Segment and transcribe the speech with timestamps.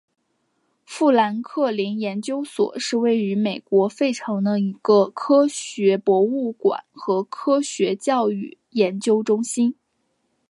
[0.83, 9.75] 富兰克林研究所是位于美国费城的一个科学博物馆和科学教育研究中心。